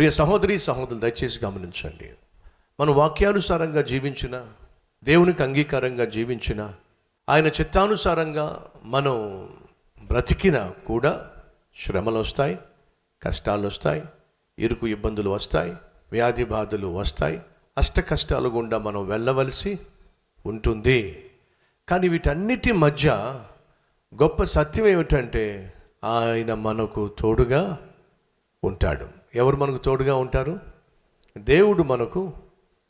[0.00, 2.10] ప్రియ సహోదరి సహోదరులు దయచేసి గమనించండి.
[2.80, 4.46] మనం వాక్యానుసారంగా జీవించిన
[5.04, 6.74] దేవునికి అంగీకారంగా జీవించిన
[7.28, 9.48] ఆయన చిత్తానుసారంగా మనం
[10.06, 11.30] బ్రతికిన కూడా
[11.76, 12.58] శ్రమలు వస్తాయి
[13.22, 14.02] కష్టాలు వస్తాయి
[14.58, 15.74] ఇరుకు ఇబ్బందులు వస్తాయి
[16.12, 17.40] వ్యాధి బాధలు వస్తాయి
[17.78, 19.78] అష్ట కష్టాలు గుండా మనం వెళ్ళవలసి
[20.46, 21.30] ఉంటుంది.
[21.88, 23.10] కానీ వీటన్నిటి మధ్య
[24.22, 25.72] గొప్ప సత్యం ఏమిటంటే
[26.04, 27.78] ఆయన మనకు తోడుగా
[28.64, 29.19] ఉంటాడు.
[29.34, 30.60] ఎవరు మనకు తోడుగా ఉంటారు?
[31.38, 32.32] దేవుడు మనకు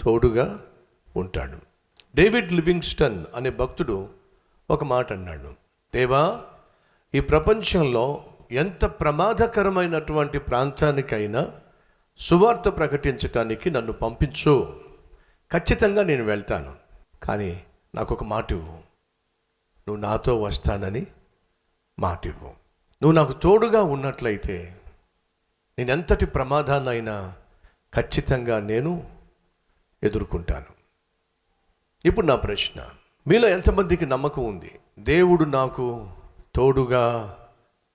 [0.00, 0.62] తోడుగా
[1.16, 1.58] ఉంటాడు.
[2.14, 4.08] డేవిడ్ లివింగ్స్టన్ అనే భక్తుడు
[4.70, 5.54] ఒక మాట అన్నాడు.
[5.94, 6.42] దేవా
[7.14, 11.50] ఈ ప్రపంచంలో ఎంత ప్రమాదకరమైనటువంటి ప్రాంతానికైనా
[12.18, 14.80] సువార్త ప్రకటించటానికి నన్ను పంపించు.
[15.52, 16.74] ఖచ్చితంగా నేను వెళ్తాను.
[17.22, 18.72] కానీ నాకు ఒక మాట ఇవ్వు.
[19.88, 21.06] నువ్వు నాతో వస్తానని
[21.98, 22.48] మాట ఇవ్వు.
[23.02, 24.79] నువ్వు నాకు తోడుగా ఉన్నట్లయితే
[25.78, 27.36] నేను ఎంతటి ప్రమాదాన్నైనా
[27.94, 29.10] ఖచ్చితంగా నేను
[30.02, 30.80] ఎదుర్కొంటాను.
[32.04, 32.88] ఇప్పుడు నా ప్రశ్న.
[33.26, 34.78] మీలో ఎంతమందికి నమ్మకం ఉంది?
[34.98, 36.12] దేవుడు నాకు
[36.54, 37.36] తోడుగా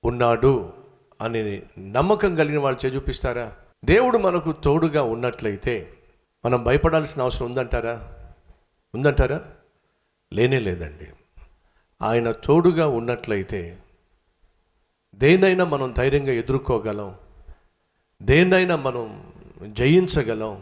[0.04, 0.74] ఉన్నాడు
[1.22, 3.56] అని నమ్మకం కలిగిన వాళ్ళు చే చూపిస్తారా?
[3.86, 5.94] దేవుడు మనకు తోడుగా ఉన్నట్లయితే
[6.46, 8.16] మనం భయపడాల్సిన అవసరం ఉందంటారా?
[8.96, 9.42] ఉందంటారా?
[10.34, 11.08] లేనే లేదండి.
[12.02, 13.78] ఆయన తోడుగా ఉన్నట్లయితే
[15.16, 17.16] దేనైనా మనం ధైర్యంగా ఎదుర్కోగలం.
[18.22, 19.24] దేన్నైనా మనం
[19.64, 20.62] జయించగలం.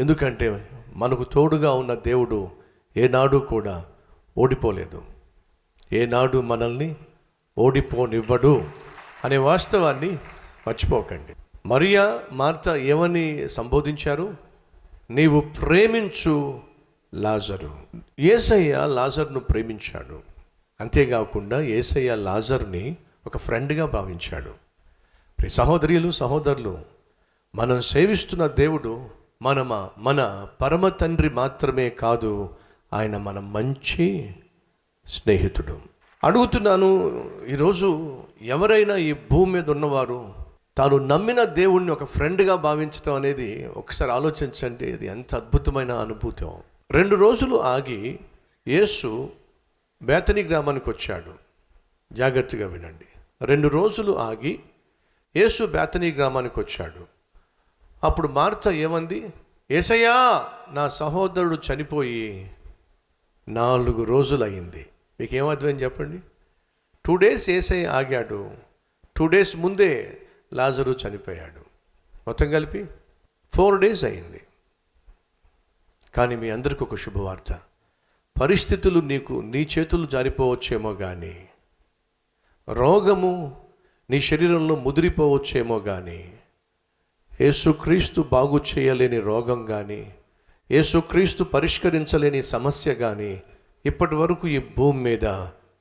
[0.00, 2.50] ఎందుకంటే మనకు తోడుగా ఉన్న దేవుడు
[2.96, 3.86] ఏనాడు కూడా
[4.38, 5.02] ఓడిపోలేదు.
[5.92, 6.96] ఏనాడు మనల్ని
[7.58, 8.64] ఓడిపోనివ్వడు
[9.24, 10.18] అనే వాస్తవాన్ని
[10.66, 11.32] మర్చిపోకండి.
[11.66, 14.36] మరియా మార్త ఏమని సంబోధించారు?
[15.10, 16.60] నీవు ప్రేమించు
[17.14, 17.76] లాజరు.
[18.18, 20.20] ఏసయ్య లాజర్ను ప్రేమించాడు.
[20.80, 24.65] అంతేకాకుండా ఏసయ్య లాజర్ని ఒక ఫ్రెండ్గా భావించాడు.
[25.40, 26.78] ప్రి సహోదరులు సహోదరులు
[27.54, 29.06] మనం సేవిస్తున్న దేవుడు
[29.42, 32.50] మన మన పరమ తండ్రి మాత్రమే కాదు
[32.92, 34.34] ఆయన మన మంచి
[35.06, 35.80] స్నేహితుడు.
[36.24, 36.86] అడుగుతున్నాను
[37.48, 40.34] ఈరోజు ఎవరైనా ఈ భూమి మీద ఉన్నవారు
[40.78, 46.54] తాను నమ్మిన దేవుణ్ణి ఒక ఫ్రెండ్గా భావించడం అనేది ఒకసారి ఆలోచించండి ఇది ఎంత అద్భుతమైన అనుభూతం.
[46.90, 48.18] రెండు రోజులు ఆగి
[48.68, 49.28] యేసు
[50.02, 51.32] బేతని గ్రామానికి వచ్చాడు.
[52.14, 53.06] జాగ్రత్తగా వినండి.
[53.46, 54.58] రెండు రోజులు ఆగి
[55.36, 57.06] యేసు బేతనీ గ్రామానికి వచ్చాడు.
[58.04, 59.28] అప్పుడు మార్త ఏమంది?
[59.70, 62.50] ఏసయ్యా నా సహోదరుడు చనిపోయి
[63.48, 64.86] నాలుగు రోజులు అయింది
[65.80, 66.22] చెప్పండి?
[67.06, 68.50] టూ డేస్ ఏసయ్య ఆగాడు.
[69.16, 70.22] టూ డేస్ ముందే
[70.52, 71.60] లాజరు చనిపోయాడు.
[72.26, 72.86] మొత్తం కలిపి
[73.54, 74.42] ఫోర్ డేస్ అయింది
[76.14, 77.60] కానీ మీ అందరికి ఒక శుభవార్త.
[78.40, 81.48] పరిస్థితులు నీకు నీ చేతులు జారిపోవచ్చేమో కానీ
[82.68, 83.65] రోగము
[84.10, 86.32] నీ శరీరంలో ముదిరిపోవచ్చేమో కానీ
[87.40, 90.14] యేసుక్రీస్తు బాగు చేయలేని రోగం కానీ
[90.70, 93.42] యేసుక్రీస్తు పరిష్కరించలేని సమస్య కానీ
[93.86, 95.24] ఇప్పటి వరకు ఈ భూమి మీద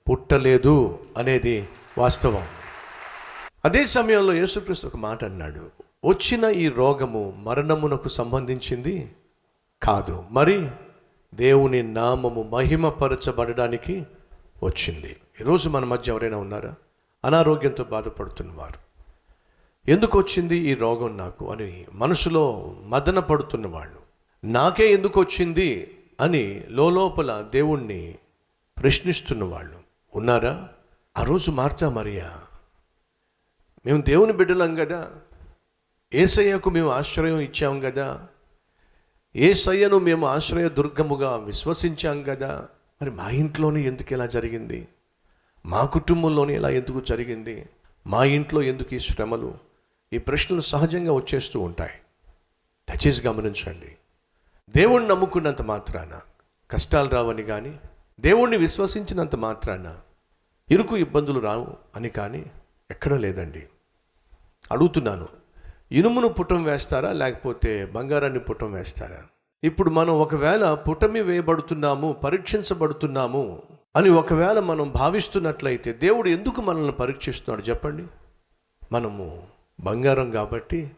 [0.10, 2.44] పుట్టలేదు అనేది వాస్తవం.
[3.66, 5.70] అదే సమయంలో యేసుక్రీస్తు ఒక మాట అన్నాడు
[6.06, 9.12] వచ్చిన ఈ రోగము మరణమునకు సంబంధించింది
[9.84, 10.24] కాదు.
[10.32, 10.70] మరి
[11.36, 14.04] దేవుని నామము మహిమపరచబడడానికి
[14.64, 15.16] వచ్చింది.
[15.42, 16.76] ఈరోజు మన మధ్య ఎవరైనా ఉన్నారా?
[17.26, 18.80] అనారోగ్యంతో బాధపడుతున్నవారు.
[19.88, 22.44] ఎందుకు వచ్చింది ఈ రోగం నాకు అని మనసులో
[22.86, 24.00] మదన పడుతున్న వాళ్ళు
[24.44, 25.70] నాకే ఎందుకు వచ్చింది
[26.20, 28.16] అని లోపల దేవుణ్ణి
[28.78, 29.78] ప్రశ్నిస్తున్న వాళ్ళు
[30.14, 30.70] ఉన్నారా?
[31.18, 32.40] ఆ రోజు మార్తా మరియా
[33.86, 35.12] మేము దేవుని బిడ్డలం కదా
[36.14, 38.28] ఏసయ్యకు మేము ఆశ్రయం ఇచ్చాం కదా
[39.36, 42.68] ఏసయ్యను మేము ఆశ్రయ దుర్గముగా విశ్వసించాం కదా
[43.02, 44.88] మరి మా ఇంట్లోనే ఎందుకు ఇలా జరిగింది?
[45.66, 47.70] మా కుటుంబంలోనే ఇలా ఎందుకు జరిగింది?
[48.08, 49.58] మా ఇంట్లో ఎందుకు ఈ శ్రమలు?
[50.14, 51.92] ఈ ప్రశ్నలు సహజంగా వచ్చేస్తూ ఉంటాయి.
[52.90, 53.96] దయచేసి గమనించండి.
[54.70, 56.20] దేవుణ్ణి నమ్ముకున్నంత మాత్రాన
[56.72, 57.80] కష్టాలు రావని కానీ
[58.20, 59.98] దేవుణ్ణి విశ్వసించినంత మాత్రాన
[60.72, 62.46] ఇరుకు ఇబ్బందులు రావు అని కానీ
[62.92, 63.68] ఎక్కడా లేదండి.
[64.72, 65.28] అడుగుతున్నాను
[65.92, 67.12] ఇనుమును పుటం వేస్తారా?
[67.12, 69.24] లేకపోతే బంగారాన్ని పుటం వేస్తారా?
[69.64, 73.64] ఇప్పుడు మనం ఒకవేళ పుటమి వేయబడుతున్నాము పరీక్షించబడుతున్నాము
[73.96, 78.04] అని ఒకవేళ మనం భావిస్తున్నట్లయితే దేవుడు ఎందుకు మనల్ని పరీక్షిస్తున్నాడు చెప్పండి?
[78.92, 79.48] మనము
[79.80, 80.92] బంగారం కాబట్టి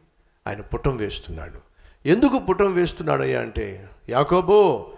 [0.47, 1.59] ఆయన పుటం వేస్తున్నాడు.
[2.05, 4.91] ఎందుకు పుటం వేస్తున్నాడయ్యా అంటే యాకోబో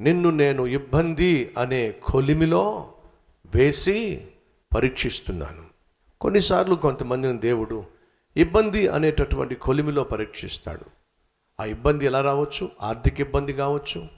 [0.00, 2.92] నిన్ను నేను ఇబ్బంది అనే కొలిమిలో
[3.54, 4.28] వేసి
[4.76, 5.66] పరీక్షిస్తున్నాను.
[6.20, 7.84] కొన్నిసార్లు కొంతమందిని దేవుడు
[8.36, 10.84] ఇబ్బంది అనేటటువంటి కొలిమిలో పరీక్షిస్తాడు.
[11.60, 12.70] ఆ ఇబ్బంది ఎలా రావచ్చు?
[12.82, 14.08] ఆర్థిక ఇబ్బంది కావచ్చు?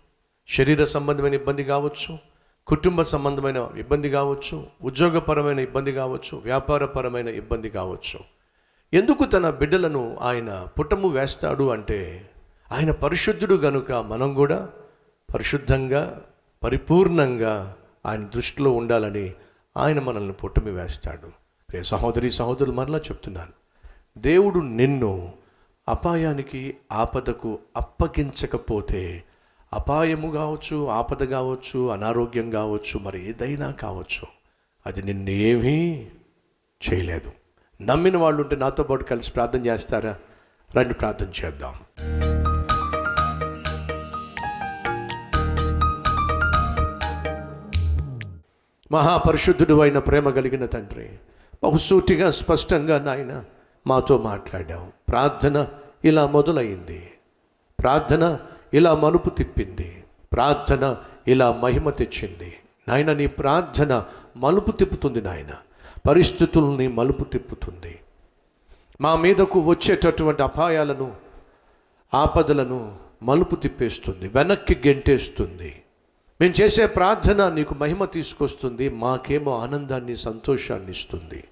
[0.48, 2.27] శరీర సంబంధమైన ఇబ్బంది కావచ్చు?
[2.68, 8.20] కుటుంబ సంబంధమైన ఇబ్బంది కావచ్చు ఉద్యోగపరమైన ఇబ్బంది కావచ్చు వ్యాపారపరమైన ఇబ్బంది కావచ్చు.
[8.92, 12.30] ఎందుకు తన బిడ్డలను ఆయన పుటము వేస్తాడు అంటే
[12.72, 14.68] ఆయన పరిశుద్ధుడు గనుక మనం కూడా
[15.34, 16.24] పరిశుద్ధంగా
[16.62, 17.76] పరిపూర్ణంగా
[18.06, 19.32] ఆయన దృష్టిలో ఉండాలని
[19.76, 21.28] ఆయన మనల్ని పుట్టమి వేస్తాడు.
[21.70, 23.52] రే సహోదరి సహోదరులు మరలా చెప్తున్నాను.
[24.18, 25.32] దేవుడు నిన్ను
[25.88, 29.24] అపాయానికి ఆపదకు అప్పగించకపోతే
[29.72, 34.26] అపాయము కావచ్చు ఆపద కావచ్చు అనారోగ్యం కావచ్చు మరి ఏదైనా కావచ్చు
[34.86, 36.06] అది నిన్నేమీ
[36.88, 37.32] చేయలేదు.
[37.82, 40.16] నమ్మిన వాళ్ళు ఉంటే నాతో పాటు కలిసి ప్రార్థన చేస్తారా?
[40.76, 41.74] రండి ప్రార్థన చేద్దాం.
[48.92, 51.08] మహాపరిశుద్ధుడు అయిన ప్రేమ కలిగిన తండ్రి
[51.64, 53.44] బహుసూటిగా స్పష్టంగా నాయన
[53.86, 54.86] మాతో మాట్లాడావు.
[55.08, 55.66] ప్రార్థన
[56.04, 57.10] ఇలా మొదలైంది.
[57.80, 58.38] ప్రార్థన
[58.74, 60.04] ఇలా మలుపు తిప్పింది.
[60.32, 60.96] ప్రార్థన
[61.28, 62.56] ఇలా మహిమ తెచ్చింది.
[62.88, 64.04] నాయన నీ ప్రార్థన
[64.36, 65.50] మలుపు తిప్పుతుంది నాయన.
[66.08, 67.98] పరిస్థితుల్ని మలుపు తిప్పుతుంది.
[69.00, 71.12] మా మీదకు వచ్చేటటువంటి అపాయాలను
[72.14, 74.28] ఆపదలను మలుపు తిప్పేస్తుంది.
[74.28, 75.82] వెనక్కి గెంటేస్తుంది.
[76.40, 78.88] మేము చేసే ప్రార్థన నీకు మహిమ తీసుకొస్తుంది.
[78.88, 81.44] మాకేమో ఆనందాన్ని సంతోషాన్ని ఇస్తుంది.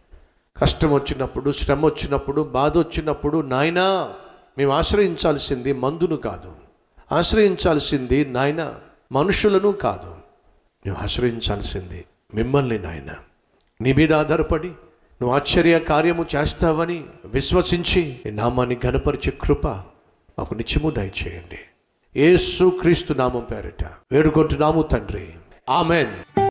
[0.60, 4.14] కష్టం వచ్చినప్పుడు శ్రమ వచ్చినప్పుడు బాధ వచ్చినప్పుడు నాయనా
[4.58, 6.65] మేము ఆశ్రయించాల్సింది మందును కాదు.
[7.12, 8.74] ఆశ్రయించాల్సింది నాయన
[9.12, 10.16] మనుషులను కాదు.
[10.86, 12.04] నువ్వు ఆశ్రయించాల్సింది
[12.34, 13.14] మిమ్మల్ని నాయన.
[13.80, 14.68] నీ మీద ఆధారపడి
[15.22, 19.66] నువ్వు ఆశ్చర్య కార్యము చేస్తావని విశ్వసించి నీ నామాన్ని ఘనపరిచే కృప
[20.38, 21.58] మాకు నిత్యము దయచేయండి.
[22.16, 25.34] ఏసు క్రీస్తు నామం పేరిట వేడుకుంటున్నాము తండ్రి.
[25.70, 26.40] ఆమెన్.